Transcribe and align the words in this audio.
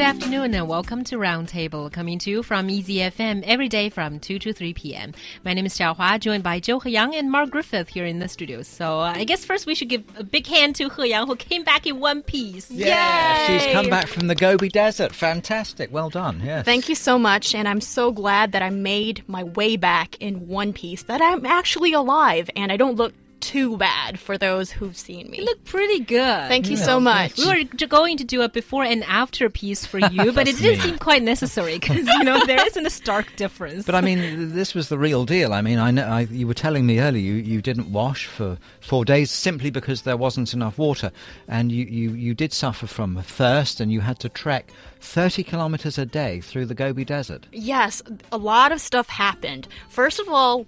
afternoon 0.00 0.54
and 0.54 0.68
welcome 0.68 1.02
to 1.04 1.16
Roundtable, 1.16 1.90
coming 1.92 2.20
to 2.20 2.30
you 2.30 2.42
from 2.44 2.70
Easy 2.70 2.98
FM 2.98 3.42
every 3.42 3.68
day 3.68 3.90
from 3.90 4.20
2 4.20 4.38
to 4.38 4.52
3 4.52 4.72
p.m. 4.72 5.12
My 5.44 5.52
name 5.52 5.66
is 5.66 5.76
Xiaohua, 5.76 6.20
joined 6.20 6.44
by 6.44 6.60
Joe 6.60 6.78
Heyang 6.78 7.12
and 7.14 7.28
Mark 7.28 7.50
Griffith 7.50 7.88
here 7.88 8.06
in 8.06 8.20
the 8.20 8.28
studio. 8.28 8.62
So 8.62 9.00
uh, 9.00 9.12
I 9.16 9.24
guess 9.24 9.44
first 9.44 9.66
we 9.66 9.74
should 9.74 9.88
give 9.88 10.04
a 10.16 10.22
big 10.22 10.46
hand 10.46 10.76
to 10.76 10.88
Heyang, 10.88 11.26
who 11.26 11.34
came 11.34 11.64
back 11.64 11.86
in 11.86 11.98
one 11.98 12.22
piece. 12.22 12.70
Yeah, 12.70 13.48
Yay! 13.48 13.58
she's 13.58 13.72
come 13.72 13.90
back 13.90 14.06
from 14.06 14.28
the 14.28 14.36
Gobi 14.36 14.68
Desert. 14.68 15.12
Fantastic. 15.12 15.92
Well 15.92 16.08
done. 16.08 16.40
Yes. 16.44 16.64
Thank 16.64 16.88
you 16.88 16.94
so 16.94 17.18
much, 17.18 17.54
and 17.54 17.66
I'm 17.66 17.80
so 17.80 18.12
glad 18.12 18.52
that 18.52 18.62
I 18.62 18.70
made 18.70 19.24
my 19.26 19.42
way 19.42 19.76
back 19.76 20.16
in 20.20 20.46
one 20.46 20.72
piece, 20.72 21.02
that 21.02 21.20
I'm 21.20 21.44
actually 21.44 21.92
alive, 21.92 22.48
and 22.54 22.70
I 22.70 22.76
don't 22.76 22.94
look 22.94 23.12
too 23.50 23.76
bad 23.76 24.20
for 24.20 24.38
those 24.38 24.70
who've 24.70 24.96
seen 24.96 25.28
me. 25.28 25.38
You 25.38 25.44
look 25.44 25.64
pretty 25.64 25.98
good. 25.98 26.46
Thank 26.46 26.70
you 26.70 26.76
so 26.76 27.00
much. 27.00 27.36
We 27.36 27.46
were 27.46 27.86
going 27.88 28.16
to 28.18 28.24
do 28.24 28.42
a 28.42 28.48
before 28.48 28.84
and 28.84 29.02
after 29.02 29.50
piece 29.50 29.84
for 29.84 29.98
you, 29.98 30.30
but 30.38 30.46
it 30.46 30.56
didn't 30.56 30.82
seem 30.82 30.98
quite 30.98 31.24
necessary 31.24 31.80
because, 31.80 32.06
you 32.06 32.22
know, 32.22 32.46
there 32.46 32.64
isn't 32.64 32.86
a 32.86 32.90
stark 32.90 33.34
difference. 33.34 33.86
But 33.86 33.96
I 33.96 34.02
mean, 34.02 34.54
this 34.54 34.72
was 34.72 34.88
the 34.88 34.98
real 34.98 35.24
deal. 35.24 35.52
I 35.52 35.62
mean, 35.62 35.80
I 35.80 35.90
know 35.90 36.04
I, 36.04 36.20
you 36.20 36.46
were 36.46 36.54
telling 36.54 36.86
me 36.86 37.00
earlier 37.00 37.20
you, 37.20 37.34
you 37.34 37.60
didn't 37.60 37.90
wash 37.90 38.26
for 38.26 38.56
four 38.80 39.04
days 39.04 39.32
simply 39.32 39.70
because 39.70 40.02
there 40.02 40.16
wasn't 40.16 40.54
enough 40.54 40.78
water, 40.78 41.10
and 41.48 41.72
you, 41.72 41.86
you, 41.86 42.10
you 42.12 42.34
did 42.34 42.52
suffer 42.52 42.86
from 42.86 43.20
thirst, 43.20 43.80
and 43.80 43.90
you 43.90 44.00
had 44.00 44.20
to 44.20 44.28
trek 44.28 44.70
30 45.00 45.42
kilometers 45.42 45.98
a 45.98 46.06
day 46.06 46.40
through 46.40 46.66
the 46.66 46.74
Gobi 46.74 47.04
Desert. 47.04 47.46
Yes, 47.50 48.00
a 48.30 48.38
lot 48.38 48.70
of 48.70 48.80
stuff 48.80 49.08
happened. 49.08 49.66
First 49.88 50.20
of 50.20 50.28
all, 50.28 50.66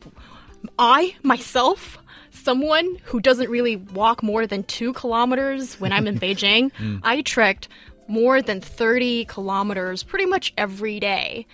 I 0.79 1.17
myself, 1.23 1.99
someone 2.33 2.99
who 3.05 3.21
doesn't 3.21 3.51
really 3.51 3.77
walk 3.77 4.23
more 4.23 4.47
than 4.47 4.65
two 4.65 4.93
kilometers 4.93 5.79
when 5.81 5.93
I'm 5.93 6.07
in 6.07 6.19
Beijing, 6.21 6.73
hmm. 6.75 6.99
I 7.03 7.23
trekked 7.23 7.69
more 8.09 8.43
than 8.43 8.61
30 8.61 9.27
kilometers 9.27 10.03
pretty 10.03 10.27
much 10.27 10.53
every 10.57 10.99
day 11.01 11.47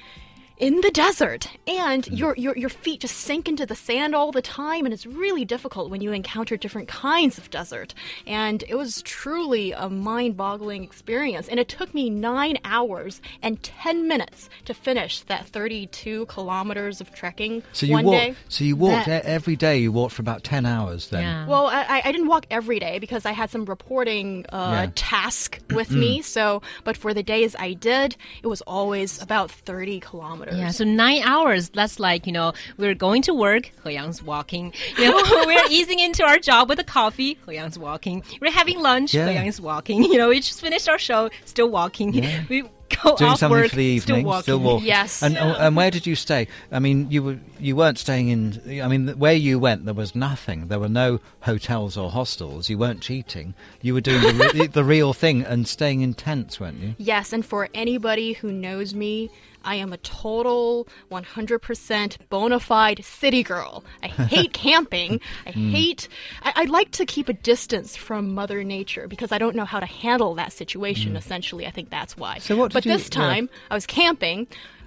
in 0.59 0.81
the 0.81 0.91
desert 0.91 1.49
and 1.69 2.09
your, 2.09 2.35
your 2.37 2.57
your 2.59 2.69
feet 2.69 3.01
just 3.03 3.17
sink 3.17 3.47
into 3.49 3.65
the 3.65 3.77
sand 3.77 4.13
all 4.13 4.33
the 4.33 4.43
time 4.43 4.85
and 4.85 4.93
it's 4.93 5.07
really 5.07 5.45
difficult 5.45 5.89
when 5.89 6.01
you 6.01 6.11
encounter 6.13 6.57
different 6.57 6.89
kinds 6.89 7.39
of 7.39 7.49
desert 7.49 7.95
and 8.27 8.65
it 8.69 8.75
was 8.75 9.01
truly 9.03 9.71
a 9.71 9.89
mind-boggling 9.89 10.83
experience 10.83 11.47
and 11.47 11.61
it 11.61 11.69
took 11.69 11.95
me 11.95 12.11
9 12.11 12.59
hours 12.65 13.21
and 13.41 13.63
10 13.63 14.09
minutes 14.09 14.51
to 14.65 14.75
finish 14.75 15.21
that 15.23 15.47
32 15.47 16.27
kilometers 16.27 17.01
of 17.01 17.13
trekking 17.15 17.63
So 17.73 17.87
you 17.87 17.93
one 17.93 18.07
walked. 18.07 18.17
day 18.19 18.35
So 18.49 18.65
you 18.65 18.75
walked 18.75 19.07
That- 19.07 19.25
every 19.27 19.55
day. 19.55 19.79
You 19.79 19.93
walked 19.93 20.15
for 20.15 20.23
about 20.23 20.43
10 20.43 20.67
hours. 20.67 21.09
Then. 21.11 21.23
yeah. 21.23 21.47
well, 21.47 21.67
I, 21.67 22.03
I 22.05 22.11
didn't 22.13 22.27
walk 22.27 22.47
every 22.51 22.81
day 22.81 22.99
because 22.99 23.25
I 23.25 23.31
had 23.33 23.51
some 23.51 23.65
reporting 23.65 24.45
uh, 24.49 24.87
Yeah. 24.87 24.91
task 24.97 25.61
with 25.71 25.91
me. 26.03 26.21
So, 26.23 26.63
but 26.83 26.97
for 26.97 27.15
the 27.15 27.23
days 27.23 27.55
I 27.59 27.75
did, 27.75 28.17
it 28.43 28.49
was 28.49 28.61
always 28.63 29.23
about 29.23 29.51
30 29.53 30.01
kilometers. 30.01 30.48
Yeah, 30.53 30.71
so 30.71 30.85
nine 30.85 31.23
hours. 31.25 31.71
That's 31.71 31.99
like, 32.01 32.27
you 32.27 32.33
know, 32.33 32.53
we're 32.77 32.95
going 32.95 33.23
to 33.23 33.35
work, 33.35 33.71
He 33.85 33.93
Yang's 33.93 34.23
walking. 34.23 34.73
You 34.99 35.11
know, 35.11 35.23
we're 35.47 35.65
easing 35.71 35.99
into 35.99 36.25
our 36.25 36.39
job 36.39 36.69
with 36.69 36.79
a 36.79 36.85
coffee, 36.85 37.39
He 37.47 37.55
Yang's 37.55 37.79
walking. 37.79 38.23
We're 38.41 38.51
having 38.51 38.81
lunch, 38.81 39.15
Yeah. 39.15 39.29
He 39.29 39.35
Yang 39.35 39.47
is 39.47 39.61
walking. 39.61 40.05
You 40.05 40.19
know, 40.19 40.29
we 40.29 40.41
just 40.41 40.61
finished 40.61 40.89
our 40.89 40.99
show, 40.99 41.31
still 41.45 41.69
walking. 41.71 42.09
We 42.49 42.63
go 42.63 43.17
Doing 43.17 43.31
off 43.31 43.39
something 43.39 43.59
work, 43.59 43.71
for 43.71 43.77
the 43.77 43.99
still 44.01 44.17
evening, 44.17 44.27
walking. 44.27 44.85
Yes. 44.87 45.23
And 45.23 45.37
oh, 45.37 45.55
and 45.59 45.77
where 45.77 45.91
did 45.91 46.07
you 46.07 46.15
stay? 46.15 46.49
I 46.73 46.79
mean, 46.79 47.11
you 47.11 47.23
were 47.23 47.39
you 47.59 47.77
weren't 47.77 47.99
staying 47.99 48.29
in. 48.29 48.81
I 48.81 48.89
mean, 48.89 49.09
where 49.19 49.35
you 49.35 49.59
went, 49.59 49.85
there 49.85 49.95
was 49.95 50.15
nothing. 50.15 50.69
There 50.69 50.79
were 50.79 50.89
no 50.89 51.21
hotels 51.41 51.97
or 51.97 52.11
hostels. 52.11 52.69
You 52.69 52.79
weren't 52.79 53.01
cheating. 53.03 53.55
You 53.83 53.95
were 53.95 54.01
doing 54.01 54.23
the, 54.23 54.51
re- 54.55 54.67
the 54.79 54.85
real 54.85 55.13
thing 55.13 55.43
and 55.43 55.69
staying 55.69 56.01
in 56.01 56.15
tents, 56.15 56.59
weren't 56.59 56.81
you? 56.81 56.95
Yes, 56.99 57.33
and 57.33 57.45
for 57.45 57.69
anybody 57.75 58.33
who 58.33 58.51
knows 58.51 58.95
me, 58.95 59.31
I 59.69 59.75
am 59.75 59.93
a 59.93 59.99
total 59.99 60.89
100% 61.11 62.17
bona 62.31 62.59
fide 62.59 63.05
city 63.05 63.43
girl. 63.43 63.85
I 64.03 64.07
hate 64.35 64.53
camping. 64.53 65.21
I 65.47 65.51
Hmm. 65.53 65.71
hate. 65.71 66.09
I, 66.43 66.53
I 66.57 66.65
like 66.65 66.91
to 66.93 67.05
keep 67.07 67.29
a 67.29 67.33
distance 67.35 67.97
from 67.97 68.35
Mother 68.35 68.65
Nature 68.65 69.07
because 69.09 69.31
I 69.31 69.39
don't 69.39 69.55
know 69.55 69.65
how 69.67 69.81
to 69.81 69.87
handle 69.87 70.35
that 70.37 70.53
situation, 70.53 71.17
essentially. 71.17 71.67
I 71.67 71.71
think 71.71 71.91
that's 71.91 72.17
why. 72.17 72.39
So 72.39 72.57
what 72.57 72.73
but 72.73 72.85
you- 72.87 72.93
this 72.93 73.09
time, 73.09 73.49
I 73.71 73.75
was 73.75 73.87
camping. 73.87 74.47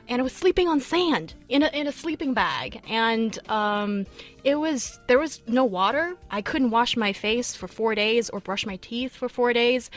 And 0.09 0.19
I 0.19 0.23
was 0.23 0.33
sleeping 0.33 0.67
on 0.67 0.81
sand 0.81 1.35
in 1.47 1.63
a, 1.63 1.67
in 1.67 1.87
a 1.87 1.91
sleeping 1.91 2.33
bag, 2.33 2.81
and 2.89 3.31
um, 3.49 4.05
it 4.43 4.55
was 4.55 4.99
there 5.07 5.19
was 5.19 5.41
no 5.47 5.63
water. 5.63 6.17
I 6.29 6.41
couldn't 6.41 6.71
wash 6.71 6.97
my 6.97 7.13
face 7.13 7.55
for 7.55 7.67
four 7.69 7.95
days 7.95 8.29
or 8.29 8.41
brush 8.41 8.65
my 8.65 8.75
teeth 8.77 9.15
for 9.15 9.29
four 9.29 9.53
days. 9.53 9.89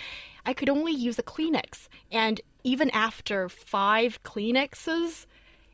I 0.46 0.52
could 0.52 0.68
only 0.68 0.92
use 0.92 1.18
a 1.18 1.22
Kleenex, 1.24 1.88
and 2.12 2.40
even 2.64 2.90
after 2.90 3.48
five 3.48 4.22
Kleenexes, 4.22 5.26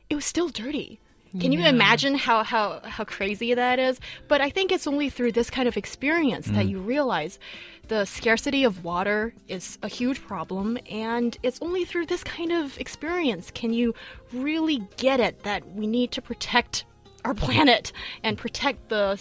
it 0.09 0.15
was 0.15 0.25
still 0.25 0.49
dirty. 0.49 0.99
Can 1.39 1.53
you 1.53 1.65
imagine 1.65 2.15
how, 2.15 2.43
how, 2.43 2.81
how 2.83 3.05
crazy 3.05 3.53
that 3.53 3.79
is? 3.79 4.01
But 4.27 4.41
I 4.41 4.49
think 4.49 4.69
it's 4.71 4.85
only 4.85 5.09
through 5.09 5.31
this 5.31 5.49
kind 5.49 5.65
of 5.65 5.77
experience 5.77 6.47
that 6.47 6.65
mm. 6.65 6.69
you 6.71 6.79
realize 6.79 7.39
the 7.87 8.03
scarcity 8.03 8.65
of 8.65 8.83
water 8.83 9.33
is 9.47 9.77
a 9.81 9.87
huge 9.87 10.21
problem, 10.21 10.77
and 10.89 11.37
it's 11.41 11.61
only 11.61 11.85
through 11.85 12.07
this 12.07 12.23
kind 12.23 12.51
of 12.51 12.77
experience 12.79 13.49
can 13.51 13.71
you 13.71 13.95
really 14.33 14.85
get 14.97 15.21
it 15.21 15.43
that 15.43 15.65
we 15.73 15.87
need 15.87 16.11
to 16.11 16.21
protect 16.21 16.83
our 17.23 17.33
planet 17.33 17.91
and 18.23 18.37
protect 18.37 18.89
the 18.89 19.17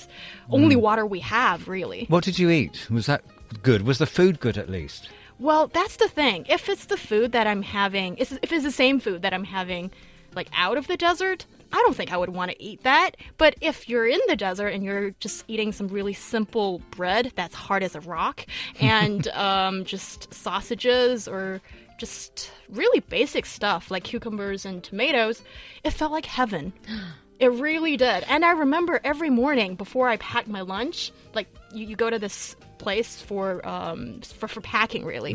only 0.50 0.74
mm. 0.74 0.80
water 0.80 1.06
we 1.06 1.20
have, 1.20 1.68
really. 1.68 2.06
What 2.08 2.24
did 2.24 2.38
you 2.38 2.50
eat? 2.50 2.88
Was 2.90 3.06
that 3.06 3.22
good? 3.62 3.82
Was 3.82 3.98
the 3.98 4.06
food 4.06 4.40
good 4.40 4.58
at 4.58 4.68
least? 4.68 5.10
Well, 5.40 5.68
that's 5.68 5.96
the 5.96 6.08
thing. 6.08 6.44
If 6.50 6.68
it's 6.68 6.84
the 6.84 6.98
food 6.98 7.32
that 7.32 7.46
I'm 7.46 7.62
having, 7.62 8.18
if 8.18 8.52
it's 8.52 8.62
the 8.62 8.70
same 8.70 9.00
food 9.00 9.22
that 9.22 9.32
I'm 9.32 9.44
having, 9.44 9.90
like 10.34 10.48
out 10.54 10.76
of 10.76 10.86
the 10.86 10.98
desert, 10.98 11.46
I 11.72 11.78
don't 11.78 11.96
think 11.96 12.12
I 12.12 12.18
would 12.18 12.28
want 12.28 12.50
to 12.50 12.62
eat 12.62 12.82
that. 12.82 13.16
But 13.38 13.54
if 13.62 13.88
you're 13.88 14.06
in 14.06 14.20
the 14.28 14.36
desert 14.36 14.68
and 14.68 14.84
you're 14.84 15.12
just 15.12 15.46
eating 15.48 15.72
some 15.72 15.88
really 15.88 16.12
simple 16.12 16.82
bread 16.90 17.32
that's 17.36 17.54
hard 17.54 17.82
as 17.82 17.94
a 17.94 18.00
rock, 18.00 18.44
and 18.80 19.28
um, 19.28 19.86
just 19.86 20.32
sausages 20.34 21.26
or 21.26 21.62
just 21.96 22.52
really 22.68 23.00
basic 23.00 23.46
stuff 23.46 23.90
like 23.90 24.04
cucumbers 24.04 24.66
and 24.66 24.84
tomatoes, 24.84 25.42
it 25.84 25.92
felt 25.92 26.12
like 26.12 26.26
heaven. 26.26 26.74
It 27.40 27.50
really 27.52 27.96
did. 27.96 28.24
And 28.28 28.44
I 28.44 28.52
remember 28.52 29.00
every 29.02 29.30
morning 29.30 29.74
before 29.74 30.08
I 30.08 30.18
packed 30.18 30.46
my 30.46 30.60
lunch, 30.60 31.10
like 31.34 31.48
you, 31.72 31.86
you 31.86 31.96
go 31.96 32.10
to 32.10 32.18
this 32.18 32.54
place 32.76 33.20
for 33.20 33.66
um 33.68 34.20
for, 34.22 34.48
for 34.48 34.62
packing 34.62 35.04
really. 35.04 35.34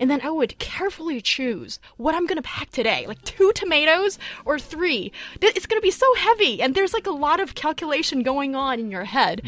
And 0.00 0.10
then 0.10 0.20
I 0.22 0.30
would 0.30 0.58
carefully 0.58 1.20
choose 1.20 1.78
what 1.98 2.14
I'm 2.16 2.26
gonna 2.26 2.42
pack 2.42 2.70
today. 2.70 3.06
Like 3.06 3.22
two 3.22 3.52
tomatoes 3.54 4.18
or 4.44 4.58
three. 4.58 5.12
It's 5.40 5.66
gonna 5.66 5.80
be 5.80 5.92
so 5.92 6.12
heavy 6.16 6.60
and 6.62 6.74
there's 6.74 6.92
like 6.92 7.06
a 7.06 7.12
lot 7.12 7.38
of 7.40 7.54
calculation 7.54 8.22
going 8.22 8.56
on 8.56 8.80
in 8.80 8.90
your 8.90 9.04
head. 9.04 9.42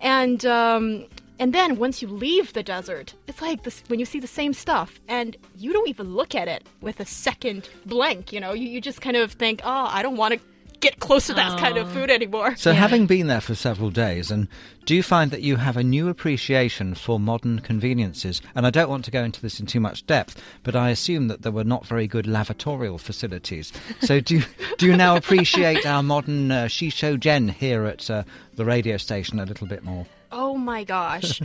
And 0.00 0.44
um 0.46 1.06
and 1.38 1.52
then 1.52 1.76
once 1.76 2.00
you 2.00 2.08
leave 2.08 2.54
the 2.54 2.62
desert, 2.62 3.12
it's 3.26 3.42
like 3.42 3.62
this 3.62 3.82
when 3.88 3.98
you 4.00 4.06
see 4.06 4.20
the 4.20 4.26
same 4.26 4.54
stuff 4.54 5.00
and 5.08 5.36
you 5.54 5.72
don't 5.72 5.88
even 5.88 6.14
look 6.14 6.34
at 6.34 6.48
it 6.48 6.66
with 6.80 6.98
a 7.00 7.04
second 7.06 7.68
blank, 7.84 8.32
you 8.32 8.40
know, 8.40 8.52
you, 8.54 8.68
you 8.68 8.80
just 8.80 9.02
kind 9.02 9.16
of 9.16 9.32
think, 9.32 9.60
oh, 9.64 9.88
I 9.90 10.02
don't 10.02 10.16
want 10.16 10.34
to 10.34 10.40
get 10.80 11.00
close 11.00 11.26
to 11.26 11.34
that 11.34 11.58
kind 11.58 11.76
of 11.76 11.90
food 11.92 12.10
anymore. 12.10 12.56
So, 12.56 12.72
having 12.72 13.06
been 13.06 13.26
there 13.26 13.40
for 13.40 13.54
several 13.54 13.90
days, 13.90 14.30
and 14.30 14.48
do 14.84 14.94
you 14.94 15.02
find 15.02 15.30
that 15.30 15.42
you 15.42 15.56
have 15.56 15.76
a 15.76 15.82
new 15.82 16.08
appreciation 16.08 16.94
for 16.94 17.18
modern 17.18 17.60
conveniences? 17.60 18.40
And 18.54 18.66
I 18.66 18.70
don't 18.70 18.88
want 18.88 19.04
to 19.06 19.10
go 19.10 19.22
into 19.22 19.40
this 19.40 19.60
in 19.60 19.66
too 19.66 19.80
much 19.80 20.06
depth, 20.06 20.40
but 20.62 20.76
I 20.76 20.90
assume 20.90 21.28
that 21.28 21.42
there 21.42 21.52
were 21.52 21.64
not 21.64 21.86
very 21.86 22.06
good 22.06 22.26
lavatorial 22.26 23.00
facilities. 23.00 23.72
So, 24.00 24.20
do 24.20 24.36
you, 24.36 24.42
do 24.78 24.86
you 24.86 24.96
now 24.96 25.16
appreciate 25.16 25.86
our 25.86 26.02
modern 26.02 26.50
uh, 26.50 26.64
xishoujian 26.64 27.50
here 27.50 27.84
at 27.84 28.08
uh, 28.10 28.24
the 28.54 28.64
radio 28.64 28.96
station 28.96 29.40
a 29.40 29.46
little 29.46 29.66
bit 29.66 29.82
more? 29.82 30.06
Oh 30.32 30.56
my 30.56 30.84
gosh. 30.84 31.40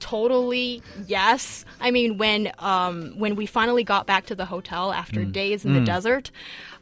Totally 0.00 0.82
yes. 1.06 1.64
I 1.80 1.90
mean 1.90 2.18
when 2.18 2.50
um 2.58 3.12
when 3.18 3.36
we 3.36 3.46
finally 3.46 3.84
got 3.84 4.06
back 4.06 4.26
to 4.26 4.34
the 4.34 4.46
hotel 4.46 4.92
after 4.92 5.24
days 5.24 5.64
in 5.64 5.74
the 5.74 5.80
desert, 5.80 6.30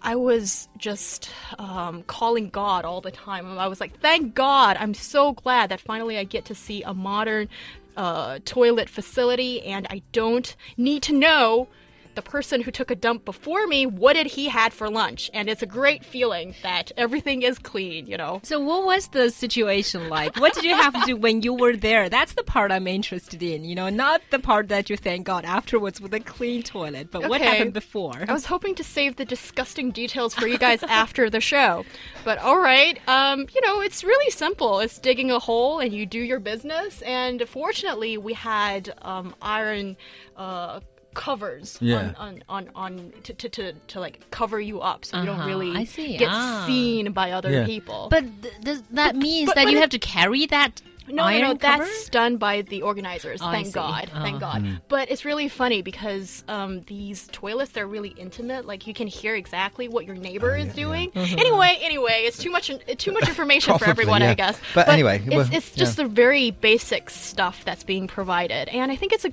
I 0.00 0.14
was 0.16 0.68
just 0.78 1.30
um, 1.58 2.04
calling 2.04 2.48
God 2.50 2.84
all 2.84 3.00
the 3.00 3.10
time. 3.10 3.58
I 3.58 3.66
was 3.66 3.80
like, 3.80 4.00
"Thank 4.00 4.34
God! 4.34 4.76
I'm 4.78 4.94
so 4.94 5.32
glad 5.32 5.70
that 5.70 5.80
finally 5.80 6.16
I 6.18 6.24
get 6.24 6.44
to 6.46 6.54
see 6.54 6.82
a 6.82 6.94
modern 6.94 7.48
uh, 7.96 8.38
toilet 8.44 8.88
facility, 8.88 9.62
and 9.62 9.86
I 9.90 10.02
don't 10.12 10.54
need 10.76 11.02
to 11.04 11.12
know 11.12 11.68
the 12.18 12.22
person 12.22 12.60
who 12.60 12.72
took 12.72 12.90
a 12.90 12.96
dump 12.96 13.24
before 13.24 13.64
me, 13.68 13.86
what 13.86 14.14
did 14.14 14.26
he 14.26 14.48
had 14.48 14.72
for 14.72 14.90
lunch? 14.90 15.30
And 15.32 15.48
it's 15.48 15.62
a 15.62 15.66
great 15.66 16.04
feeling 16.04 16.52
that 16.64 16.90
everything 16.96 17.42
is 17.42 17.60
clean, 17.60 18.08
you 18.08 18.16
know. 18.16 18.40
So, 18.42 18.58
what 18.58 18.84
was 18.84 19.06
the 19.06 19.30
situation 19.30 20.08
like? 20.08 20.34
What 20.40 20.52
did 20.52 20.64
you 20.64 20.74
have 20.74 20.94
to 20.94 21.02
do 21.06 21.16
when 21.16 21.42
you 21.42 21.54
were 21.54 21.76
there? 21.76 22.08
That's 22.08 22.32
the 22.32 22.42
part 22.42 22.72
I'm 22.72 22.88
interested 22.88 23.40
in. 23.40 23.64
You 23.64 23.76
know, 23.76 23.88
not 23.88 24.20
the 24.30 24.40
part 24.40 24.66
that 24.66 24.90
you 24.90 24.96
thank 24.96 25.26
God 25.26 25.44
afterwards 25.44 26.00
with 26.00 26.12
a 26.12 26.18
clean 26.18 26.64
toilet, 26.64 27.12
but 27.12 27.28
what 27.28 27.40
happened 27.40 27.72
before? 27.72 28.24
I 28.26 28.32
was 28.32 28.46
hoping 28.46 28.74
to 28.74 28.82
save 28.82 29.14
the 29.14 29.24
disgusting 29.24 29.92
details 29.92 30.34
for 30.34 30.48
you 30.48 30.58
guys 30.58 30.82
after 30.88 31.30
the 31.30 31.40
show. 31.40 31.84
But 32.24 32.38
all 32.38 32.58
right, 32.58 32.98
um, 33.06 33.46
you 33.54 33.60
know, 33.64 33.80
it's 33.80 34.02
really 34.02 34.32
simple. 34.32 34.80
It's 34.80 34.98
digging 34.98 35.30
a 35.30 35.38
hole 35.38 35.78
and 35.78 35.92
you 35.92 36.04
do 36.04 36.18
your 36.18 36.40
business. 36.40 37.00
And 37.02 37.48
fortunately, 37.48 38.18
we 38.18 38.32
had 38.32 38.92
um, 39.02 39.36
iron 39.40 39.96
uh, 40.36 40.80
covers 41.18 41.76
Yeah. 41.80 42.12
on, 42.16 42.16
on, 42.18 42.42
on, 42.48 42.70
on 42.74 43.12
to, 43.24 43.32
to, 43.34 43.48
to, 43.48 43.72
to 43.72 44.00
like 44.00 44.20
cover 44.30 44.60
you 44.60 44.80
up 44.80 45.04
so 45.04 45.18
you 45.18 45.26
don't 45.26 45.40
Uh-huh, 45.40 45.48
really 45.48 45.72
I 45.76 45.84
see. 45.84 46.16
get 46.16 46.28
Ah. 46.30 46.64
seen 46.66 47.12
by 47.12 47.32
other 47.32 47.50
Yeah. 47.50 47.66
people. 47.66 48.08
But 48.10 48.24
th- 48.42 48.54
does 48.62 48.82
that 48.92 49.16
means 49.16 49.46
but- 49.48 49.56
that 49.56 49.64
but 49.64 49.72
you 49.72 49.78
it- 49.78 49.80
have 49.80 49.90
to 49.90 49.98
carry 49.98 50.46
that 50.46 50.80
No, 51.08 51.24
iron 51.24 51.40
no, 51.42 51.46
no, 51.52 51.56
cover? 51.56 51.84
that's 51.84 52.08
done 52.08 52.36
by 52.36 52.62
the 52.62 52.82
organizers. 52.82 53.40
Oh, 53.42 53.50
thank. 53.50 53.72
God, 53.72 54.10
thank 54.12 54.42
Uh-huh. 54.42 54.58
God. 54.60 54.82
But 54.88 55.10
it's 55.10 55.24
really 55.24 55.48
funny 55.48 55.82
because 55.82 56.44
um, 56.48 56.82
these 56.82 57.28
toilets 57.32 57.76
are 57.76 57.86
really 57.86 58.10
intimate. 58.10 58.66
Like 58.66 58.86
you 58.86 58.94
can 58.94 59.06
hear 59.06 59.34
exactly 59.34 59.88
what 59.88 60.04
your 60.04 60.16
neighbor 60.16 60.56
is 60.56 60.72
doing. 60.74 61.10
Anyway, 61.14 61.78
anyway, 61.80 62.22
it's 62.24 62.38
too 62.38 62.50
much. 62.50 62.70
Too 62.98 63.12
much 63.12 63.28
information 63.28 63.78
for 63.78 63.86
everyone, 63.86 64.20
yeah. 64.22 64.30
I 64.30 64.34
guess. 64.34 64.60
But 64.74 64.88
anyway, 64.88 65.22
it's, 65.24 65.34
well, 65.34 65.48
it's 65.52 65.72
just 65.72 65.98
yeah. 65.98 66.04
the 66.04 66.10
very 66.10 66.50
basic 66.50 67.10
stuff 67.10 67.64
that's 67.64 67.84
being 67.84 68.06
provided, 68.06 68.68
and 68.68 68.90
I 68.90 68.96
think 68.96 69.12
it's 69.12 69.24
a 69.24 69.30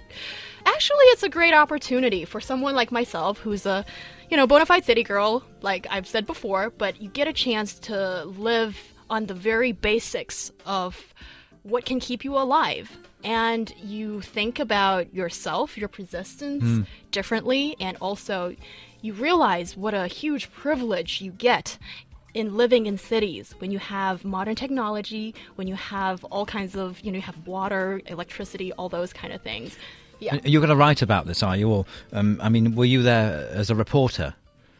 actually 0.65 1.05
it's 1.13 1.23
a 1.23 1.29
great 1.29 1.53
opportunity 1.53 2.25
for 2.25 2.41
someone 2.41 2.75
like 2.75 2.91
myself 2.91 3.37
who's 3.39 3.65
a 3.65 3.85
you 4.29 4.37
know 4.37 4.47
bona 4.47 4.65
fide 4.65 4.85
city 4.85 5.03
girl, 5.03 5.43
like 5.61 5.87
I've 5.89 6.07
said 6.07 6.25
before. 6.25 6.69
But 6.69 7.01
you 7.01 7.09
get 7.09 7.27
a 7.27 7.33
chance 7.33 7.79
to 7.79 8.23
live 8.25 8.77
on 9.09 9.27
the 9.27 9.33
very 9.33 9.71
basics 9.71 10.51
of 10.65 11.13
what 11.65 11.83
can 11.83 11.99
keep 11.99 12.23
you 12.23 12.37
alive. 12.37 12.97
And 13.23 13.73
you 13.83 14.21
think 14.21 14.59
about 14.59 15.11
yourself, 15.13 15.77
your 15.77 15.87
persistence 15.89 16.87
differently, 17.09 17.75
and 17.79 17.97
also 17.99 18.55
you 19.01 19.13
realize 19.13 19.75
what 19.75 19.95
a 19.95 20.05
huge 20.05 20.51
privilege 20.53 21.21
you 21.21 21.31
get 21.31 21.79
in 22.35 22.55
living 22.55 22.85
in 22.85 22.99
cities 22.99 23.55
when 23.57 23.71
you 23.71 23.79
have 23.79 24.23
modern 24.23 24.55
technology, 24.55 25.33
when 25.55 25.67
you 25.67 25.75
have 25.75 26.23
all 26.25 26.45
kinds 26.45 26.75
of, 26.75 26.99
you 26.99 27.11
know, 27.11 27.15
you 27.15 27.21
have 27.21 27.47
water, 27.47 27.99
electricity, 28.05 28.71
all 28.73 28.89
those 28.89 29.11
kind 29.11 29.33
of 29.33 29.41
things. 29.41 29.75
Yeah. 30.19 30.37
You're 30.43 30.61
going 30.61 30.69
to 30.69 30.75
write 30.75 31.01
about 31.01 31.25
this, 31.25 31.41
are 31.41 31.57
you? 31.57 31.69
Or, 31.69 31.85
um, 32.13 32.39
I 32.43 32.49
mean, 32.49 32.75
were 32.75 32.85
you 32.85 33.01
there 33.01 33.49
as 33.51 33.69
a 33.69 33.75
reporter? 33.75 34.35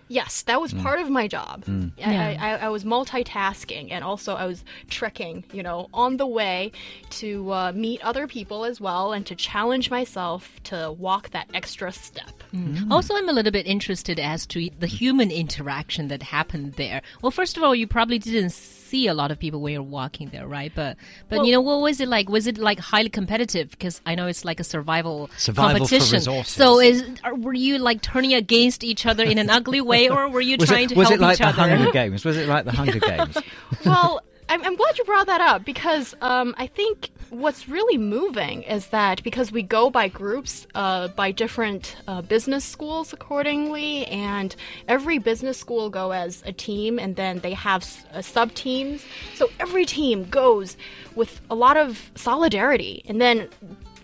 Yes, 0.08 0.44
that 0.44 0.62
was 0.62 0.74
mm. 0.74 0.84
part 0.84 1.00
of 1.00 1.10
my 1.10 1.28
job. 1.28 1.66
Mm. 1.66 1.92
I, 1.98 2.12
Yeah. 2.12 2.38
I, 2.40 2.66
I 2.66 2.70
was 2.70 2.84
multitasking 2.84 3.92
and 3.92 4.04
also 4.04 4.36
I 4.36 4.46
was 4.46 4.64
trekking, 4.90 5.44
you 5.52 5.64
know, 5.64 5.90
on 5.94 6.18
the 6.18 6.28
way 6.28 6.72
to 7.12 7.52
uh, 7.52 7.72
meet 7.74 8.02
other 8.02 8.28
people 8.28 8.66
as 8.66 8.80
well 8.80 9.14
and 9.14 9.26
to 9.26 9.36
challenge 9.36 9.90
myself 9.90 10.60
to 10.66 10.96
walk 10.98 11.32
that 11.32 11.48
extra 11.54 11.92
step. 11.92 12.44
Mm. 12.54 12.92
Also, 12.92 13.16
I'm 13.16 13.30
a 13.30 13.34
little 13.34 13.52
bit 13.52 13.66
interested 13.66 14.20
as 14.20 14.46
to 14.48 14.70
the 14.80 14.88
human 14.88 15.32
interaction 15.32 16.08
that 16.10 16.24
happened 16.24 16.74
there. 16.74 17.02
Well, 17.22 17.32
first 17.32 17.58
of 17.58 17.64
all, 17.64 17.74
you 17.74 17.88
probably 17.88 18.20
didn't 18.20 18.52
see 18.90 19.08
a 19.08 19.14
lot 19.14 19.32
of 19.32 19.40
people 19.40 19.60
when 19.62 19.74
you're 19.74 19.82
walking 19.84 20.30
there, 20.30 20.48
right? 20.48 20.72
But, 20.74 20.98
but 21.30 21.38
Well- 21.38 21.46
you 21.46 21.52
know, 21.52 21.62
what 21.62 21.82
was 21.82 22.00
it 22.00 22.08
like? 22.08 22.30
Was 22.30 22.48
it 22.48 22.58
like 22.58 22.80
highly 22.80 23.10
competitive? 23.10 23.72
Because 23.72 24.02
I 24.06 24.16
know 24.16 24.28
it's 24.28 24.46
like 24.46 24.60
a 24.60 24.64
survival, 24.64 25.30
Survival 25.38 25.80
competition. 25.80 26.18
resources. 26.18 26.54
So, 26.54 26.80
is 26.80 27.04
are, 27.24 27.36
were 27.36 27.54
you 27.54 27.78
like 27.78 28.02
turning 28.02 28.34
against 28.34 28.84
each 28.84 29.06
other 29.06 29.24
in 29.24 29.38
an 29.38 29.50
ugly 29.50 29.82
way, 29.82 30.10
or 30.10 30.30
were 30.30 30.42
you 30.42 30.58
Was 30.60 30.70
trying 30.70 30.86
it, 30.86 30.90
to 30.90 30.96
was 30.96 31.10
help 31.10 31.20
it 31.20 31.24
like 31.24 31.34
each 31.34 31.40
the 31.40 31.48
other? 31.48 31.76
Hunger 31.76 31.92
Games? 32.00 32.24
Was 32.26 32.38
it 32.38 32.48
like 32.48 32.66
the 32.66 32.72
Hunger 32.72 33.00
Games? 33.00 33.38
well, 33.86 34.22
I'm, 34.48 34.64
I'm 34.64 34.76
glad 34.76 34.98
you 34.98 35.04
brought 35.06 35.26
that 35.28 35.42
up 35.42 35.66
because 35.66 36.14
um, 36.22 36.54
I 36.58 36.68
think 36.68 37.10
what's 37.30 37.68
really 37.68 37.98
moving 37.98 38.64
is 38.64 38.88
that 38.88 39.24
because 39.24 39.52
we 39.52 39.64
go 39.64 39.90
by 39.90 40.08
groups, 40.08 40.68
uh, 40.76 41.08
by 41.10 41.32
different 41.32 41.98
uh, 42.08 42.22
business 42.22 42.64
schools 42.66 43.14
accordingly, 43.14 44.06
and 44.08 44.56
every 44.88 45.18
business 45.18 45.58
school 45.58 45.90
go 45.90 46.12
as 46.12 46.44
a 46.46 46.52
team, 46.52 47.00
and 47.00 47.16
then 47.16 47.40
they 47.40 47.54
have 47.54 47.86
uh, 48.14 48.22
sub 48.22 48.54
teams. 48.54 49.04
So 49.36 49.50
every 49.60 49.86
team 49.86 50.26
goes 50.30 50.78
with 51.16 51.42
a 51.50 51.56
lot 51.56 51.78
of 51.78 52.12
solidarity, 52.16 53.04
and 53.08 53.22
then. 53.22 53.50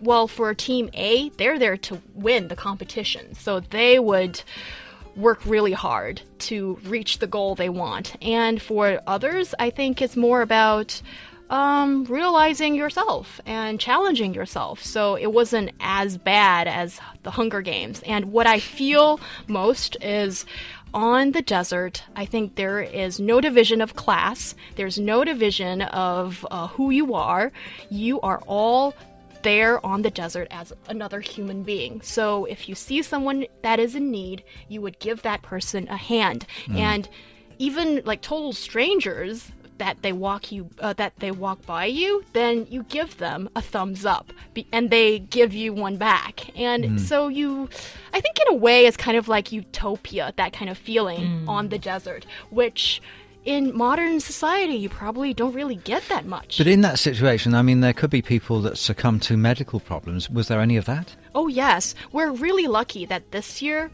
Well, 0.04 0.28
for 0.28 0.52
Team 0.56 0.90
A, 0.96 1.30
they're 1.38 1.60
there 1.60 1.78
to 1.78 2.02
win 2.16 2.48
the 2.48 2.56
competition. 2.56 3.36
So 3.36 3.60
they 3.60 4.00
would 4.00 4.42
work 5.16 5.46
really 5.46 5.74
hard 5.74 6.22
to 6.40 6.80
reach 6.86 7.20
the 7.20 7.28
goal 7.28 7.54
they 7.54 7.70
want. 7.70 8.16
And 8.20 8.60
for 8.60 9.00
others, 9.06 9.54
I 9.60 9.70
think 9.70 10.02
it's 10.02 10.16
more 10.16 10.42
about 10.42 11.02
um, 11.52 12.06
realizing 12.06 12.76
yourself 12.76 13.42
and 13.46 13.80
challenging 13.80 14.34
yourself. 14.34 14.84
So 14.84 15.16
it 15.16 15.34
wasn't 15.34 15.72
as 15.82 16.18
bad 16.18 16.68
as 16.68 17.00
the 17.24 17.32
Hunger 17.32 17.62
Games. 17.62 18.02
And 18.08 18.32
what 18.32 18.48
I 18.48 18.60
feel 18.60 19.20
most 19.48 19.98
is 20.02 20.46
on 20.94 21.34
the 21.34 21.42
desert, 21.42 22.04
I 22.16 22.26
think 22.26 22.56
there 22.56 22.82
is 22.82 23.20
no 23.20 23.42
division 23.42 23.82
of 23.82 23.96
class, 23.96 24.56
there's 24.76 24.98
no 24.98 25.24
division 25.26 25.82
of 25.82 26.46
uh, 26.50 26.68
who 26.68 26.90
you 26.90 27.14
are. 27.14 27.52
You 27.90 28.22
are 28.22 28.42
all 28.48 28.96
there 29.44 29.86
on 29.86 30.04
the 30.04 30.12
desert 30.12 30.48
as 30.52 30.72
another 30.88 31.20
human 31.20 31.64
being. 31.64 32.02
So 32.02 32.46
if 32.46 32.70
you 32.70 32.76
see 32.76 33.02
someone 33.02 33.46
that 33.62 33.80
is 33.80 33.96
in 33.96 34.10
need, 34.10 34.44
you 34.70 34.82
would 34.82 35.00
give 35.00 35.24
that 35.24 35.42
person 35.42 35.88
a 35.90 35.98
hand. 35.98 36.46
And 36.78 37.10
even 37.58 38.02
like 38.06 38.22
total 38.22 38.54
strangers 38.54 39.52
that 39.84 39.96
they 40.06 40.14
walk 40.28 40.44
you 40.52 40.62
uh, 40.80 40.94
that 41.02 41.14
they 41.24 41.32
walk 41.46 41.60
by 41.66 41.86
you, 41.86 42.24
then 42.34 42.54
you 42.74 42.82
give 42.98 43.12
them 43.18 43.50
a 43.56 43.62
thumbs 43.62 44.06
up 44.06 44.28
be- 44.54 44.68
and 44.72 44.90
they 44.90 45.20
give 45.38 45.52
you 45.62 45.70
one 45.86 45.98
back. 45.98 46.36
And 46.68 47.02
so 47.10 47.18
you 47.40 47.50
I 48.14 48.20
think 48.24 48.36
in 48.44 48.48
a 48.56 48.58
way 48.68 48.86
it's 48.88 48.98
kind 49.08 49.18
of 49.18 49.28
like 49.36 49.52
utopia, 49.52 50.26
that 50.42 50.52
kind 50.54 50.70
of 50.70 50.78
feeling 50.78 51.24
on 51.48 51.70
the 51.70 51.80
desert, 51.92 52.26
which 52.52 53.02
in 53.44 53.76
modern 53.76 54.20
society 54.20 54.76
you 54.76 54.88
probably 54.88 55.34
don't 55.34 55.56
really 55.62 55.80
get 55.92 56.04
that 56.10 56.26
much. 56.26 56.60
but 56.60 56.68
in 56.68 56.82
that 56.82 57.00
situation, 57.00 57.56
I 57.56 57.64
mean, 57.64 57.80
there 57.82 57.94
could 58.00 58.12
be 58.12 58.22
people 58.22 58.62
that 58.62 58.78
succumb 58.78 59.20
to 59.22 59.36
medical 59.36 59.80
problems. 59.80 60.30
Was 60.30 60.48
there 60.48 60.62
any 60.62 60.78
of 60.78 60.86
that? 60.86 61.16
Oh, 61.34 61.48
yes. 61.48 61.96
We're 62.12 62.32
really 62.32 62.68
lucky 62.68 63.04
that 63.08 63.24
this 63.32 63.60
year, 63.60 63.90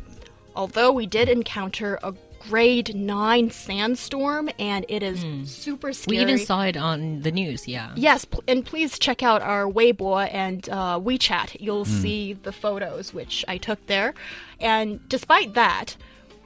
although 0.54 0.92
we 0.92 1.06
did 1.06 1.30
encounter 1.30 1.98
a 2.04 2.12
grade 2.40 2.96
9 2.96 3.52
sandstorm 3.52 4.50
and 4.60 4.86
it 4.90 5.04
is 5.04 5.24
hmm. 5.24 5.44
super 5.44 5.94
scary. 5.94 6.18
we 6.18 6.22
scary. 6.22 6.34
even 6.34 6.46
saw 6.46 6.64
it 6.64 6.78
on 6.78 7.22
the 7.22 7.32
news, 7.32 7.68
yeah. 7.68 7.92
Yes, 7.96 8.26
pl- 8.26 8.44
and 8.48 8.66
please 8.66 8.98
check 9.00 9.24
out 9.24 9.42
our 9.42 9.66
Weibo 9.66 10.28
and 10.32 10.68
uh, 10.70 11.00
WeChat. 11.00 11.58
You'll 11.60 11.86
hmm. 11.86 12.02
see 12.02 12.34
the 12.34 12.52
photos 12.52 13.14
which 13.14 13.44
I 13.48 13.58
took 13.58 13.86
there. 13.88 14.14
And 14.60 15.08
despite 15.10 15.54
that, 15.54 15.96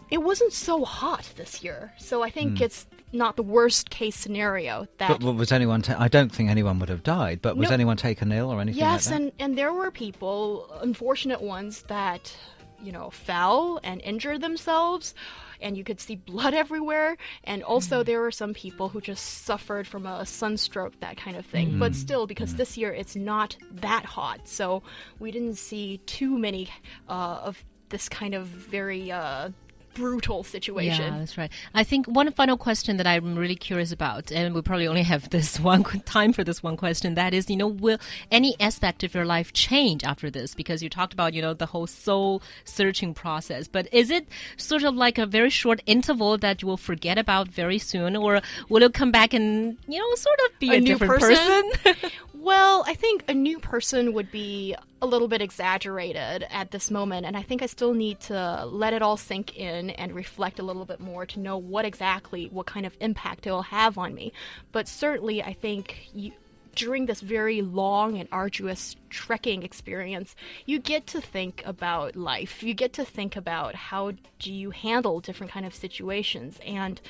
it 0.09 0.21
wasn't 0.21 0.53
so 0.53 0.83
hot 0.83 1.31
this 1.37 1.63
year. 1.63 1.93
So 1.97 2.21
I 2.21 2.29
think 2.29 2.57
hmm. 2.57 2.63
it's 2.63 2.85
not 3.13 3.35
the 3.35 3.43
worst 3.43 3.89
case 3.89 4.15
scenario 4.15 4.87
that 4.97 5.07
But 5.09 5.19
w- 5.19 5.37
was 5.37 5.51
anyone? 5.51 5.81
Ta- 5.81 5.97
I 5.99 6.07
don't 6.07 6.31
think 6.31 6.49
anyone 6.49 6.79
would 6.79 6.89
have 6.89 7.03
died. 7.03 7.41
But 7.41 7.57
was 7.57 7.69
No. 7.69 7.73
anyone 7.73 7.97
taken 7.97 8.31
ill 8.31 8.51
or 8.51 8.61
anything 8.61 8.79
Yes, 8.79 9.07
like 9.07 9.13
that? 9.13 9.21
and 9.21 9.31
and 9.39 9.57
there 9.57 9.73
were 9.73 9.91
people, 9.91 10.71
unfortunate 10.81 11.41
ones, 11.41 11.83
that 11.83 12.35
you 12.81 12.91
know 12.91 13.09
fell 13.09 13.79
and 13.83 14.01
injured 14.01 14.41
themselves, 14.41 15.13
and 15.61 15.77
you 15.77 15.83
could 15.83 15.99
see 15.99 16.15
blood 16.15 16.53
everywhere. 16.63 17.17
And 17.43 17.63
also, 17.63 18.03
there 18.03 18.21
were 18.21 18.31
some 18.31 18.53
people 18.53 18.89
who 18.89 19.01
just 19.01 19.43
suffered 19.45 19.87
from 19.87 20.05
a 20.05 20.25
sunstroke, 20.25 20.99
that 20.99 21.17
kind 21.17 21.37
of 21.37 21.45
thing. 21.45 21.79
But 21.79 21.95
still, 21.95 22.27
because 22.27 22.55
this 22.55 22.77
year 22.77 22.93
it's 22.93 23.15
not 23.15 23.57
that 23.71 24.05
hot, 24.05 24.47
so 24.47 24.83
we 25.19 25.31
didn't 25.31 25.55
see 25.55 25.97
too 26.05 26.37
many 26.37 26.69
uh, 27.09 27.41
of 27.43 27.63
this 27.89 28.09
kind 28.09 28.33
of 28.33 28.47
very 28.47 29.11
uh, 29.11 29.49
brutal 29.93 30.43
situation. 30.43 31.13
Yeah, 31.13 31.19
that's 31.19 31.37
right. 31.37 31.51
I 31.73 31.83
think 31.83 32.07
one 32.07 32.31
final 32.31 32.57
question 32.57 32.97
that 32.97 33.07
I'm 33.07 33.35
really 33.35 33.55
curious 33.55 33.91
about, 33.91 34.31
and 34.31 34.53
we 34.55 34.61
probably 34.61 34.87
only 34.87 35.03
have 35.03 35.29
this 35.31 35.59
one 35.59 35.83
time 35.83 36.33
for 36.33 36.43
this 36.43 36.63
one 36.63 36.77
question. 36.77 37.15
That 37.15 37.33
is, 37.33 37.49
you 37.49 37.57
know, 37.57 37.67
will 37.67 37.97
any 38.31 38.55
aspect 38.59 39.03
of 39.03 39.13
your 39.13 39.25
life 39.25 39.53
change 39.53 40.03
after 40.03 40.29
this? 40.29 40.53
Because 40.53 40.81
you 40.81 40.89
talked 40.89 41.13
about, 41.13 41.33
you 41.33 41.41
know, 41.41 41.53
the 41.53 41.65
whole 41.67 41.87
soul 41.87 42.41
searching 42.63 43.13
process. 43.13 43.67
But 43.67 43.87
is 43.93 44.09
it 44.09 44.27
sort 44.57 44.83
of 44.83 44.95
like 44.95 45.17
a 45.17 45.25
very 45.25 45.49
short 45.49 45.81
interval 45.85 46.37
that 46.39 46.61
you 46.61 46.67
will 46.67 46.77
forget 46.77 47.17
about 47.17 47.47
very 47.47 47.77
soon, 47.77 48.15
or 48.15 48.41
will 48.69 48.83
it 48.83 48.93
come 48.93 49.11
back 49.11 49.33
and 49.33 49.77
you 49.87 49.99
know, 49.99 50.15
sort 50.15 50.39
of 50.45 50.59
be 50.59 50.69
a, 50.69 50.73
A 50.73 50.79
new 50.79 50.85
different 50.87 51.19
person? 51.19 51.71
person? 51.83 52.11
Well, 52.41 52.83
I 52.87 52.95
think 52.95 53.23
a 53.27 53.35
new 53.35 53.59
person 53.59 54.13
would 54.13 54.31
be 54.31 54.75
a 55.01 55.07
little 55.07 55.27
bit 55.27 55.41
exaggerated 55.41 56.45
at 56.49 56.71
this 56.71 56.91
moment, 56.91 57.25
and 57.25 57.35
I 57.35 57.41
think 57.41 57.61
I 57.61 57.65
still 57.65 57.93
need 57.93 58.19
to 58.21 58.65
let 58.65 58.93
it 58.93 59.01
all 59.01 59.17
sink 59.17 59.57
in 59.57 59.89
and 59.91 60.13
reflect 60.13 60.59
a 60.59 60.63
little 60.63 60.85
bit 60.85 60.99
more 60.99 61.25
to 61.25 61.39
know 61.39 61.57
what 61.57 61.85
exactly, 61.85 62.47
what 62.51 62.67
kind 62.67 62.85
of 62.85 62.95
impact 62.99 63.47
it 63.47 63.51
will 63.51 63.63
have 63.63 63.97
on 63.97 64.13
me. 64.13 64.31
But 64.71 64.87
certainly, 64.87 65.41
I 65.41 65.53
think 65.53 66.09
you, 66.13 66.33
during 66.75 67.07
this 67.07 67.21
very 67.21 67.61
long 67.61 68.17
and 68.17 68.29
arduous 68.31 68.95
trekking 69.09 69.63
experience, 69.63 70.35
you 70.65 70.79
get 70.79 71.07
to 71.07 71.21
think 71.21 71.63
about 71.65 72.15
life. 72.15 72.61
You 72.61 72.73
get 72.73 72.93
to 72.93 73.05
think 73.05 73.35
about 73.35 73.75
how 73.75 74.13
do 74.39 74.53
you 74.53 74.71
handle 74.71 75.19
different 75.19 75.51
kind 75.51 75.65
of 75.65 75.73
situations 75.73 76.59
and 76.65 77.01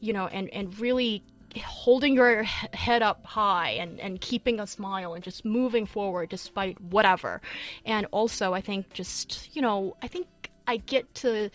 you 0.00 0.12
know 0.12 0.26
and 0.28 0.48
and 0.50 0.78
really 0.78 1.22
holding 1.56 2.14
your 2.14 2.42
head 2.42 3.02
up 3.02 3.24
high 3.24 3.70
and, 3.70 3.98
and 4.00 4.20
keeping 4.20 4.60
a 4.60 4.66
smile 4.66 5.14
and 5.14 5.24
just 5.24 5.44
moving 5.44 5.86
forward 5.86 6.28
despite 6.28 6.80
whatever. 6.80 7.40
And 7.84 8.06
also, 8.10 8.52
I 8.54 8.60
think 8.60 8.92
just, 8.92 9.54
you 9.56 9.62
know, 9.62 9.96
I 10.02 10.08
think 10.08 10.26
I 10.66 10.76
get 10.76 11.14
to 11.16 11.50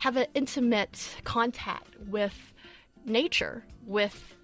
have 0.00 0.16
an 0.16 0.26
intimate 0.34 1.16
contact 1.24 1.96
with 2.06 2.52
nature, 3.04 3.64
with, 3.86 4.36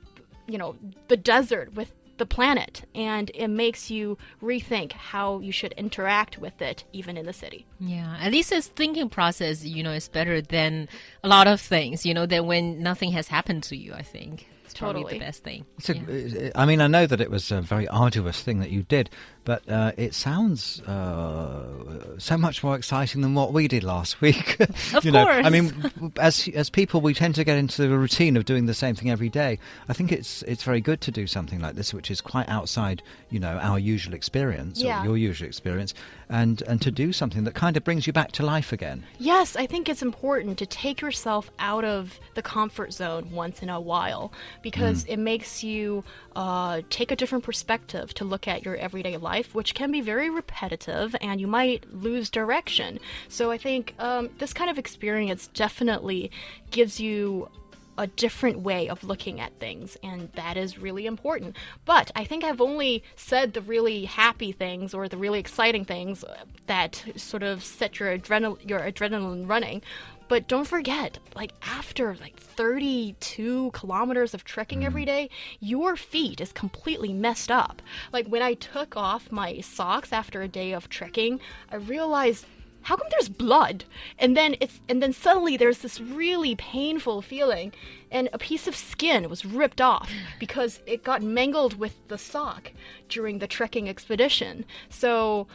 you 0.47 0.59
know, 0.59 0.77
the 1.09 1.17
desert, 1.17 1.75
with 1.75 1.93
the 2.19 2.27
planet 2.27 2.85
and 2.95 3.31
it 3.35 3.49
makes 3.49 3.91
you 3.91 4.17
rethink 4.43 4.93
how 4.93 5.41
you 5.41 5.53
should 5.53 5.73
interact 5.73 6.39
with 6.39 6.61
it 6.63 6.85
even 6.93 7.17
in 7.17 7.27
the 7.27 7.33
city 7.33 7.67
yeah 7.81 8.17
at 8.21 8.33
least 8.33 8.51
his 8.51 8.69
thinking 8.69 9.09
process 9.09 9.65
you 9.65 9.83
know 9.83 9.93
is 9.93 10.09
better 10.09 10.41
than 10.41 10.89
a 11.23 11.29
lot 11.29 11.47
of 11.47 11.61
things 11.61 12.07
you 12.07 12.15
know 12.15 12.27
than 12.27 12.47
when 12.47 12.83
nothing 12.83 13.13
has 13.13 13.29
happened 13.29 13.63
to 13.63 13.77
you 13.77 13.93
i 13.95 14.03
think 14.03 14.47
it's 14.65 14.81
totally. 14.81 15.03
probably 15.03 15.19
the 15.19 15.25
best 15.25 15.45
thing 15.45 15.65
A, 15.89 16.45
yeah. 16.45 16.51
I 16.55 16.67
mean, 16.67 16.81
I 16.81 16.87
know 16.87 17.07
that 17.07 17.21
it 17.21 17.31
was 17.31 17.53
a 17.53 17.61
very 17.61 17.87
arduous 17.89 18.43
thing 18.43 18.61
that 18.61 18.71
you 18.71 18.83
did, 18.83 19.11
but 19.45 19.69
uh, 19.69 19.93
it 19.97 20.15
sounds 20.15 20.81
uh, 20.83 22.19
so 22.19 22.37
much 22.37 22.65
more 22.65 22.75
exciting 22.75 23.21
than 23.21 23.35
what 23.35 23.53
we 23.53 23.69
did 23.69 23.85
last 23.85 24.21
week. 24.21 24.59
of 24.61 25.05
you 25.05 25.13
course. 25.13 25.47
I 25.47 25.51
mean, 25.51 26.13
as 26.19 26.49
as 26.55 26.71
people, 26.71 27.01
we 27.01 27.15
tend 27.15 27.35
to 27.37 27.45
get 27.45 27.59
into 27.59 27.83
the 27.83 27.97
routine 27.97 28.37
of 28.37 28.47
doing 28.47 28.67
the 28.67 28.75
same 28.75 28.95
thing 28.95 29.11
every 29.11 29.29
day. 29.29 29.59
I 29.89 29.93
think 29.93 30.11
it's 30.11 30.43
it's 30.43 30.63
very 30.63 30.81
good 30.81 31.01
to 31.03 31.11
do 31.11 31.27
something 31.27 31.61
like 31.61 31.75
this, 31.75 31.93
which 32.05 32.11
is 32.11 32.21
quite 32.21 32.47
outside, 32.51 33.03
you 33.31 33.41
know, 33.41 33.57
our 33.57 33.79
usual 33.79 34.13
experience 34.13 34.83
yeah. 34.83 35.01
or 35.01 35.05
your 35.07 35.17
usual 35.17 35.49
experience, 35.49 35.95
and 36.29 36.61
and 36.69 36.83
to 36.83 36.91
do 36.91 37.15
something 37.15 37.45
that 37.45 37.55
kind 37.55 37.79
of 37.79 37.83
brings 37.83 38.07
you 38.07 38.13
back 38.13 38.31
to 38.33 38.45
life 38.45 38.75
again. 38.75 39.03
Yes, 39.19 39.57
I 39.57 39.67
think 39.67 39.89
it's 39.89 40.03
important 40.03 40.59
to 40.59 40.67
take 40.67 41.01
yourself 41.01 41.51
out 41.59 41.83
of 41.83 42.21
the 42.35 42.43
comfort 42.43 42.93
zone 42.93 43.31
once 43.31 43.63
in 43.63 43.71
a 43.71 43.81
while 43.81 44.35
because 44.61 45.05
mm. 45.05 45.15
it 45.15 45.19
makes 45.19 45.65
you 45.65 46.05
uh, 46.37 46.83
take 46.91 47.11
a 47.11 47.17
different 47.17 47.43
perspective 47.43 48.13
to 48.15 48.25
look 48.27 48.47
at 48.47 48.67
your 48.67 48.77
everyday 48.77 49.17
life, 49.17 49.55
which 49.55 49.75
can 49.75 49.91
be 49.91 50.03
very 50.03 50.29
repetitive 50.29 51.17
and 51.23 51.41
you 51.41 51.47
might 51.47 51.91
lose 51.91 52.29
direction. 52.29 53.01
So 53.31 53.51
I 53.51 53.57
think 53.57 53.95
um, 53.99 54.29
this 54.41 54.53
kind 54.53 54.69
of 54.69 54.79
experience 54.79 55.47
definitely 55.55 56.31
gives 56.71 57.01
you 57.01 57.49
a 57.97 58.07
different 58.07 58.61
way 58.61 58.89
of 58.89 59.05
looking 59.05 59.41
at 59.41 59.59
things, 59.61 59.97
and 60.03 60.31
that 60.33 60.57
is 60.57 60.79
really 60.79 61.07
important. 61.07 61.57
But 61.85 62.11
I 62.17 62.25
think 62.25 62.45
I've 62.45 62.61
only 62.61 63.03
said 63.17 63.55
the 63.55 63.61
really 63.61 64.05
happy 64.05 64.53
things 64.53 64.95
or 64.95 65.09
the 65.09 65.17
really 65.17 65.39
exciting 65.39 65.85
things 65.85 66.25
that 66.67 67.05
sort 67.17 67.43
of 67.43 67.63
set 67.63 67.99
your 68.01 68.11
adrenal 68.11 68.59
your 68.63 68.81
adrenaline 68.81 69.49
running. 69.49 69.83
But 70.27 70.49
don't 70.49 70.67
forget, 70.67 71.19
like 71.37 71.53
after 71.63 72.17
like 72.17 72.37
32 72.41 73.71
kilometers 73.75 74.33
of 74.33 74.43
trekking 74.45 74.81
Mm. 74.81 74.87
every 74.87 75.05
day, 75.05 75.31
your 75.61 75.97
feet 75.97 76.41
is 76.41 76.53
completely 76.53 77.13
messed 77.13 77.51
up. 77.51 77.83
Like 78.13 78.27
when 78.27 78.43
I 78.43 78.55
took 78.55 78.97
off 78.97 79.31
my 79.31 79.61
socks 79.61 80.13
after 80.13 80.41
a 80.41 80.49
day 80.49 80.73
of 80.73 80.89
trekking, 80.89 81.41
I 81.71 81.77
realized 81.77 82.47
how 82.85 82.97
come 82.97 83.09
there's 83.11 83.29
blood? 83.29 83.85
And 84.19 84.37
then 84.37 84.57
it's 84.61 84.81
and 84.89 85.03
then 85.03 85.13
suddenly 85.13 85.57
there's 85.57 85.79
this 85.79 86.01
really 86.01 86.55
painful 86.55 87.23
feeling 87.23 87.73
and 88.11 88.29
a 88.33 88.39
piece 88.39 88.67
of 88.67 88.77
skin 88.77 89.29
was 89.29 89.45
ripped 89.45 89.81
off 89.81 90.11
because 90.39 90.81
it 90.87 91.03
got 91.03 91.23
mangled 91.23 91.79
with 91.79 91.97
the 92.09 92.19
sock 92.19 92.73
during 93.09 93.39
the 93.39 93.47
trekking 93.47 93.89
expedition. 93.89 94.65
So 94.89 95.47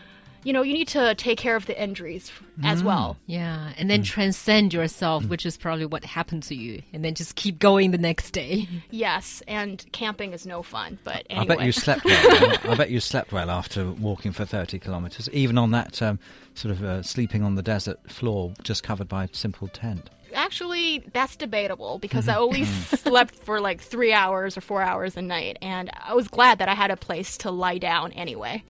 you 0.43 0.53
know 0.53 0.61
you 0.61 0.73
need 0.73 0.87
to 0.87 1.15
take 1.15 1.37
care 1.37 1.55
of 1.55 1.65
the 1.65 1.81
injuries 1.81 2.31
as 2.63 2.83
well 2.83 3.17
yeah 3.25 3.71
and 3.77 3.89
then 3.89 4.03
transcend 4.03 4.73
yourself 4.73 5.25
which 5.25 5.45
is 5.45 5.55
probably 5.55 5.85
what 5.85 6.03
happened 6.03 6.43
to 6.43 6.55
you 6.55 6.81
and 6.91 7.05
then 7.05 7.13
just 7.15 7.35
keep 7.35 7.57
going 7.57 7.91
the 7.91 7.97
next 7.97 8.31
day 8.31 8.67
yes 8.89 9.41
and 9.47 9.85
camping 9.93 10.33
is 10.33 10.45
no 10.45 10.61
fun 10.61 10.97
but 11.03 11.25
anyway. 11.29 11.55
I 11.55 11.57
bet 11.57 11.65
you 11.65 11.71
slept 11.71 12.05
well. 12.05 12.57
I 12.63 12.75
bet 12.75 12.89
you 12.89 12.99
slept 12.99 13.31
well 13.31 13.49
after 13.49 13.91
walking 13.91 14.31
for 14.31 14.45
30 14.45 14.79
kilometres, 14.79 15.29
even 15.31 15.57
on 15.57 15.71
that 15.71 16.01
um, 16.01 16.19
sort 16.53 16.71
of 16.71 16.83
uh, 16.83 17.03
sleeping 17.03 17.43
on 17.43 17.55
the 17.55 17.61
desert 17.61 17.99
floor 18.09 18.53
just 18.63 18.83
covered 18.83 19.07
by 19.07 19.25
a 19.25 19.29
simple 19.31 19.67
tent. 19.67 20.09
Actually, 20.35 21.03
that's 21.11 21.35
debatable 21.35 21.97
because 21.97 22.27
I 22.27 22.35
only 22.35 22.65
slept 22.65 23.33
for 23.33 23.59
like 23.59 23.81
three 23.81 24.13
hours 24.13 24.57
or 24.57 24.61
four 24.61 24.81
hours 24.81 25.17
a 25.17 25.23
night, 25.23 25.57
and 25.61 25.89
I 25.99 26.13
was 26.13 26.27
glad 26.27 26.59
that 26.59 26.69
I 26.69 26.75
had 26.75 26.91
a 26.91 26.97
place 26.97 27.35
to 27.39 27.51
lie 27.51 27.79
down 27.79 28.11
anyway. 28.11 28.63